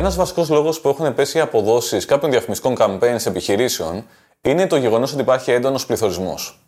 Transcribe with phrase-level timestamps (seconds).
[0.00, 4.06] Ένας βασικός λόγος που έχουν πέσει οι αποδόσεις κάποιων διαφημιστικών campaigns επιχειρήσεων
[4.40, 6.60] είναι το γεγονός ότι υπάρχει έντονος πληθωρισμός.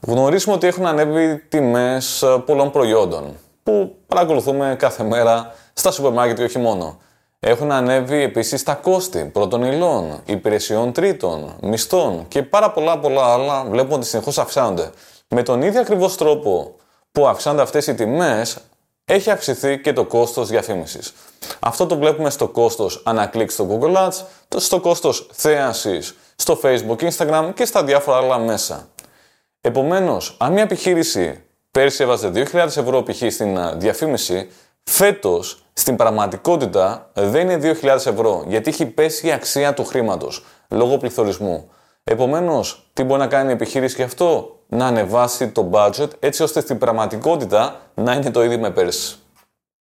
[0.00, 6.42] Γνωρίζουμε ότι έχουν ανέβει τιμές πολλών προϊόντων που παρακολουθούμε κάθε μέρα στα σούπερ μάρκετ και
[6.42, 6.98] όχι μόνο.
[7.40, 13.64] Έχουν ανέβει επίσης τα κόστη πρώτων υλών, υπηρεσιών τρίτων, μισθών και πάρα πολλά πολλά άλλα
[13.64, 14.90] βλέπουμε ότι συνεχώς αυξάνονται.
[15.28, 16.74] Με τον ίδιο ακριβώς τρόπο
[17.12, 18.56] που αυξάνονται αυτές οι τιμές,
[19.08, 21.12] έχει αυξηθεί και το κόστος διαφήμισης.
[21.60, 24.24] Αυτό το βλέπουμε στο κόστος ανακλικ στο Google Ads,
[24.56, 28.88] στο κόστος θέασης στο Facebook, Instagram και στα διάφορα άλλα μέσα.
[29.60, 33.32] Επομένως, αν μια επιχείρηση πέρσι έβαζε 2.000 ευρώ π.χ.
[33.32, 34.50] στην διαφήμιση,
[34.82, 40.96] φέτος στην πραγματικότητα δεν είναι 2.000 ευρώ, γιατί έχει πέσει η αξία του χρήματος λόγω
[40.96, 41.70] πληθωρισμού.
[42.04, 46.60] Επομένως, τι μπορεί να κάνει η επιχείρηση γι' αυτό, να ανεβάσει το budget έτσι ώστε
[46.60, 49.16] στην πραγματικότητα να είναι το ίδιο με πέρσι.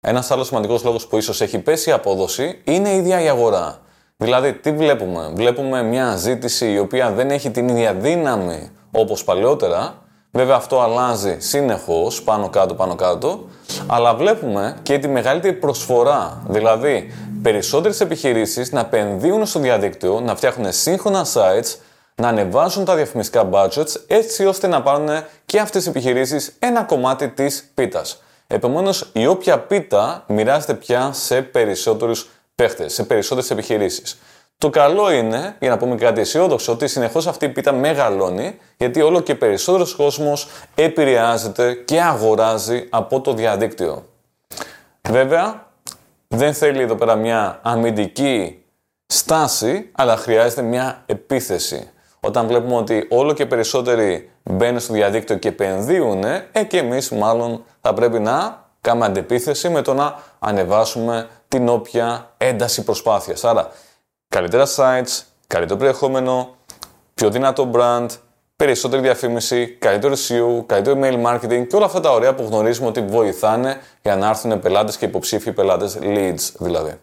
[0.01, 3.79] Ένας άλλος σημαντικός λόγος που ίσως έχει πέσει η απόδοση είναι η ίδια η αγορά.
[4.17, 9.93] Δηλαδή, τι βλέπουμε, Βλέπουμε μια ζήτηση η οποία δεν έχει την ίδια δύναμη όπως παλαιότερα.
[10.31, 13.45] Βέβαια, αυτό αλλάζει συνεχώς πάνω κάτω, πάνω κάτω.
[13.87, 16.43] Αλλά βλέπουμε και τη μεγαλύτερη προσφορά.
[16.47, 21.75] Δηλαδή, περισσότερες επιχειρήσεις να επενδύουν στο διαδίκτυο, να φτιάχνουν σύγχρονα sites,
[22.19, 25.09] να ανεβάσουν τα διαφημιστικά budgets έτσι ώστε να πάρουν
[25.45, 28.23] και αυτές οι επιχειρήσεις ένα κομμάτι της πίτας.
[28.47, 34.19] Επομένως, η όποια πίτα μοιράζεται πια σε περισσότερους παίχτες, σε περισσότερες επιχειρήσεις.
[34.57, 39.01] Το καλό είναι, για να πούμε κάτι αισιόδοξο, ότι συνεχώς αυτή η πίτα μεγαλώνει, γιατί
[39.01, 44.05] όλο και περισσότερος κόσμος επηρεάζεται και αγοράζει από το διαδίκτυο.
[45.09, 45.67] Βέβαια,
[46.27, 48.63] δεν θέλει εδώ πέρα μια αμυντική
[49.05, 51.89] στάση, αλλά χρειάζεται μια επίθεση.
[52.19, 57.63] Όταν βλέπουμε ότι όλο και περισσότεροι μπαίνουν στο διαδίκτυο και επενδύουν, ε, και εμείς μάλλον
[57.81, 63.43] θα πρέπει να κάνουμε αντεπίθεση με το να ανεβάσουμε την όποια ένταση προσπάθειας.
[63.43, 63.69] Άρα,
[64.27, 66.55] καλύτερα sites, καλύτερο περιεχόμενο,
[67.13, 68.07] πιο δυνατό brand,
[68.55, 73.01] περισσότερη διαφήμιση, καλύτερο SEO, καλύτερο email marketing και όλα αυτά τα ωραία που γνωρίζουμε ότι
[73.01, 76.99] βοηθάνε για να έρθουν πελάτες και υποψήφιοι πελάτες, leads δηλαδή.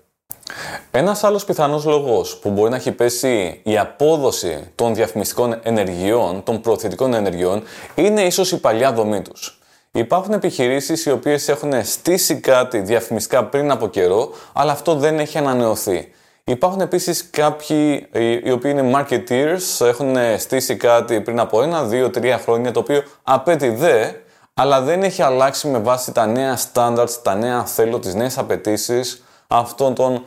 [0.98, 6.60] Ένας άλλος πιθανός λόγος που μπορεί να έχει πέσει η απόδοση των διαφημιστικών ενεργειών, των
[6.60, 7.62] προωθητικών ενεργειών,
[7.94, 9.60] είναι ίσως η παλιά δομή τους.
[9.92, 15.38] Υπάρχουν επιχειρήσεις οι οποίες έχουν στήσει κάτι διαφημιστικά πριν από καιρό, αλλά αυτό δεν έχει
[15.38, 16.12] ανανεωθεί.
[16.44, 18.08] Υπάρχουν επίσης κάποιοι
[18.44, 23.02] οι οποίοι είναι marketeers, έχουν στήσει κάτι πριν από ένα, δύο, τρία χρόνια, το οποίο
[23.22, 24.10] απέτει δε,
[24.54, 29.24] αλλά δεν έχει αλλάξει με βάση τα νέα standards, τα νέα θέλω, τις νέες απαιτήσεις
[29.46, 30.24] αυτών των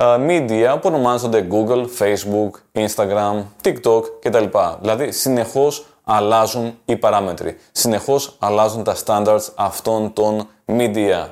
[0.00, 4.44] media που ονομάζονται Google, Facebook, Instagram, TikTok κτλ.
[4.80, 7.56] Δηλαδή συνεχώς αλλάζουν οι παράμετροι.
[7.72, 11.26] Συνεχώς αλλάζουν τα standards αυτών των media.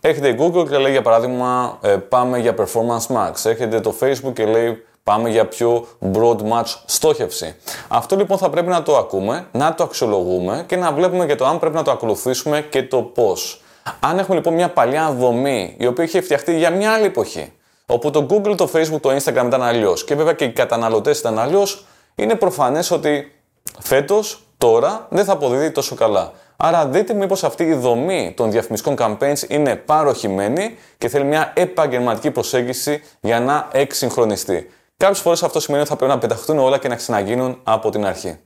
[0.00, 3.50] Έχετε η Google και λέει για παράδειγμα ε, πάμε για performance max.
[3.50, 7.56] Έχετε το Facebook και λέει πάμε για πιο broad match στόχευση.
[7.88, 11.46] Αυτό λοιπόν θα πρέπει να το ακούμε, να το αξιολογούμε και να βλέπουμε και το
[11.46, 13.62] αν πρέπει να το ακολουθήσουμε και το πώς.
[14.00, 17.52] Αν έχουμε λοιπόν μια παλιά δομή η οποία είχε φτιαχτεί για μια άλλη εποχή,
[17.90, 21.38] όπου το Google, το Facebook, το Instagram ήταν αλλιώς και βέβαια και οι καταναλωτές ήταν
[21.38, 21.84] αλλιώς,
[22.14, 23.32] είναι προφανές ότι
[23.78, 26.32] φέτος, τώρα, δεν θα αποδίδει τόσο καλά.
[26.56, 32.30] Άρα δείτε μήπως αυτή η δομή των διαφημιστικών campaigns είναι παροχημένη και θέλει μια επαγγελματική
[32.30, 34.70] προσέγγιση για να εξυγχρονιστεί.
[34.96, 38.06] Κάποιες φορές αυτό σημαίνει ότι θα πρέπει να πεταχτούν όλα και να ξαναγίνουν από την
[38.06, 38.38] αρχή.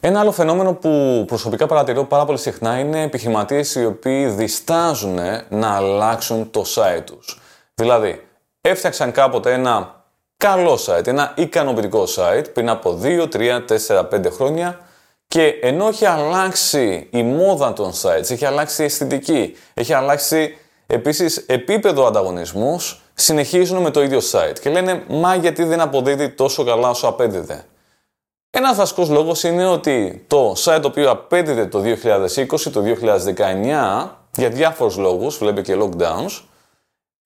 [0.00, 5.18] Ένα άλλο φαινόμενο που προσωπικά παρατηρώ πάρα πολύ συχνά είναι επιχειρηματίες οι οποίοι διστάζουν
[5.48, 7.40] να αλλάξουν το site τους.
[7.74, 8.24] Δηλαδή,
[8.60, 10.04] έφτιαξαν κάποτε ένα
[10.36, 14.78] καλό site, ένα ικανοποιητικό site πριν από 2, 3, 4, 5 χρόνια
[15.28, 20.56] και ενώ έχει αλλάξει η μόδα των sites, έχει αλλάξει η αισθητική, έχει αλλάξει
[20.86, 22.80] επίσης επίπεδο ανταγωνισμού,
[23.14, 27.64] συνεχίζουν με το ίδιο site και λένε «Μα γιατί δεν αποδίδει τόσο καλά όσο απέδιδε».
[28.50, 34.48] Ένας βασικός λόγος είναι ότι το site το οποίο απέδιδε το 2020, το 2019, για
[34.48, 36.40] διάφορους λόγους, βλέπει και lockdowns,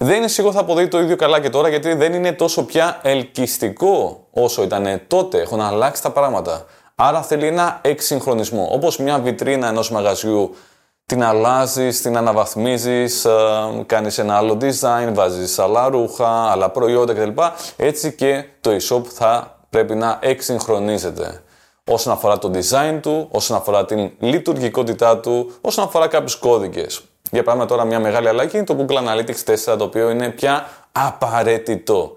[0.04, 3.00] δεν είναι σίγουρο θα αποδίδει το ίδιο καλά και τώρα γιατί δεν είναι τόσο πια
[3.02, 5.40] ελκυστικό όσο ήταν τότε.
[5.40, 6.64] Έχουν αλλάξει τα πράγματα.
[6.94, 8.68] Άρα θέλει ένα εξυγχρονισμό.
[8.72, 10.54] Όπως μια βιτρίνα ενός μαγαζιού
[11.06, 13.30] την αλλάζεις, την αναβαθμίζεις, ε,
[13.86, 17.42] κάνεις ένα άλλο design, βάζεις άλλα ρούχα, άλλα προϊόντα κτλ.
[17.76, 21.42] Έτσι και το e-shop θα πρέπει να εξυγχρονίζεται.
[21.90, 27.02] Όσον αφορά το design του, όσον αφορά την λειτουργικότητά του, όσον αφορά κάποιους κώδικες.
[27.34, 30.68] Για παράδειγμα τώρα μια μεγάλη αλλαγή είναι το Google Analytics 4 το οποίο είναι πια
[30.92, 32.16] απαραίτητο.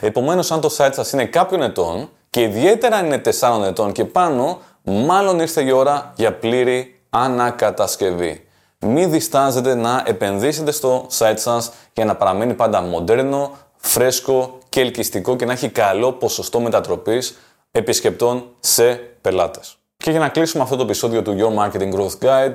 [0.00, 4.58] Επομένως αν το site σας είναι κάποιων ετών και ιδιαίτερα είναι 4 ετών και πάνω,
[4.82, 8.44] μάλλον ήρθε η ώρα για πλήρη ανακατασκευή.
[8.78, 15.36] Μην διστάζετε να επενδύσετε στο site σας για να παραμένει πάντα μοντέρνο, φρέσκο και ελκυστικό
[15.36, 17.38] και να έχει καλό ποσοστό μετατροπής
[17.70, 19.76] επισκεπτών σε πελάτες.
[19.96, 22.54] Και για να κλείσουμε αυτό το επεισόδιο του Your Marketing Growth Guide,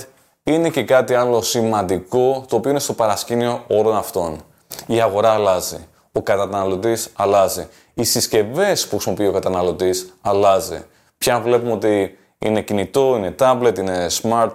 [0.53, 4.41] είναι και κάτι άλλο σημαντικό το οποίο είναι στο παρασκήνιο όλων αυτών.
[4.85, 5.87] Η αγορά αλλάζει.
[6.11, 7.67] Ο καταναλωτής αλλάζει.
[7.93, 10.85] Οι συσκευές που χρησιμοποιεί ο καταναλωτής αλλάζει.
[11.17, 14.51] Πια βλέπουμε ότι είναι κινητό, είναι tablet, είναι smart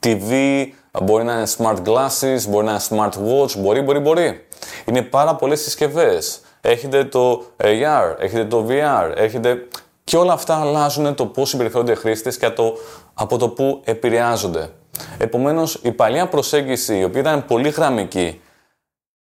[0.00, 0.66] TV,
[1.02, 4.46] μπορεί να είναι smart glasses, μπορεί να είναι smart watch, μπορεί, μπορεί, μπορεί.
[4.84, 6.40] Είναι πάρα πολλές συσκευές.
[6.60, 9.68] Έχετε το AR, έχετε το VR, έχετε...
[10.04, 12.76] Και όλα αυτά αλλάζουν το πώς συμπεριφέρονται οι χρήστες και το,
[13.14, 14.70] από το που επηρεάζονται.
[15.18, 18.40] Επομένως, η παλιά προσέγγιση, η οποία ήταν πολύ γραμμική,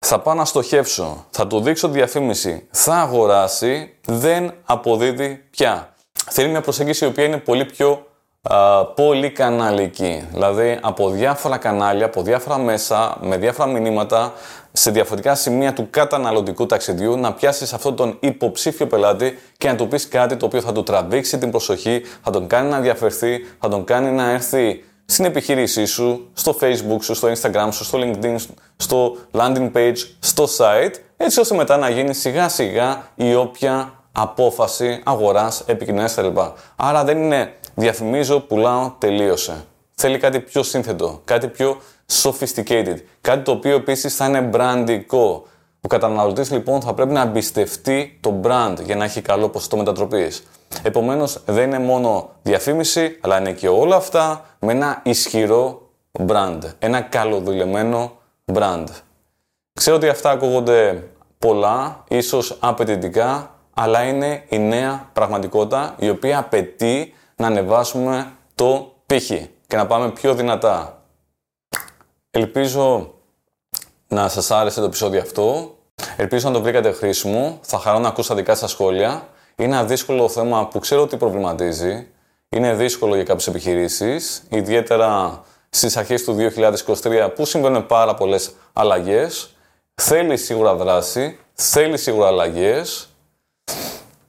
[0.05, 5.93] θα πάω να στοχεύσω, θα του δείξω διαφήμιση, θα αγοράσει, δεν αποδίδει πια.
[6.29, 8.05] Θέλει μια προσέγγιση η οποία είναι πολύ πιο
[8.41, 10.27] α, πολυκαναλική.
[10.31, 14.33] Δηλαδή από διάφορα κανάλια, από διάφορα μέσα, με διάφορα μηνύματα,
[14.71, 19.87] σε διαφορετικά σημεία του καταναλωτικού ταξιδιού, να πιάσεις αυτόν τον υποψήφιο πελάτη και να του
[19.87, 23.69] πεις κάτι το οποίο θα του τραβήξει την προσοχή, θα τον κάνει να διαφερθεί, θα
[23.69, 24.83] τον κάνει να έρθει
[25.13, 28.35] στην επιχείρησή σου, στο facebook σου, στο instagram σου, στο linkedin,
[28.75, 35.01] στο landing page, στο site, έτσι ώστε μετά να γίνει σιγά σιγά η όποια απόφαση
[35.03, 36.37] αγοράς, επικοινωνίας κλπ.
[36.75, 39.65] Άρα δεν είναι διαφημίζω, πουλάω, τελείωσε.
[39.95, 41.81] Θέλει κάτι πιο σύνθετο, κάτι πιο
[42.23, 45.47] sophisticated, κάτι το οποίο επίσης θα είναι μπραντικό.
[45.85, 50.43] Ο καταναλωτής λοιπόν θα πρέπει να εμπιστευτεί το brand για να έχει καλό ποσοστό μετατροπής.
[50.83, 55.89] Επομένως δεν είναι μόνο διαφήμιση, αλλά είναι και όλα αυτά με ένα ισχυρό
[56.27, 58.11] brand, ένα καλοδουλεμένο
[58.53, 58.85] brand.
[59.73, 61.07] Ξέρω ότι αυτά ακούγονται
[61.39, 69.49] πολλά, ίσως απαιτητικά, αλλά είναι η νέα πραγματικότητα η οποία απαιτεί να ανεβάσουμε το πύχη
[69.67, 71.03] και να πάμε πιο δυνατά.
[72.31, 73.13] Ελπίζω
[74.13, 75.75] να σας άρεσε το επεισόδιο αυτό.
[76.17, 77.59] Ελπίζω να το βρήκατε χρήσιμο.
[77.61, 79.27] Θα χαρώ να ακούσω τα δικά σας σχόλια.
[79.55, 82.07] Είναι ένα δύσκολο θέμα που ξέρω ότι προβληματίζει.
[82.49, 89.55] Είναι δύσκολο για κάποιες επιχειρήσεις, ιδιαίτερα στις αρχές του 2023 που συμβαίνουν πάρα πολλές αλλαγές.
[89.95, 93.07] Θέλει σίγουρα δράση, θέλει σίγουρα αλλαγές.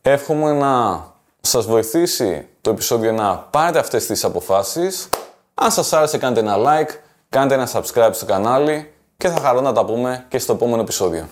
[0.03, 1.05] Εύχομαι να
[1.41, 5.09] σας βοηθήσει το επεισόδιο να πάρετε αυτές τις αποφάσεις.
[5.55, 6.91] Αν σας άρεσε κάντε ένα like,
[7.29, 11.29] κάντε ένα subscribe στο κανάλι και θα χαρώ να τα πούμε και στο επόμενο επεισόδιο.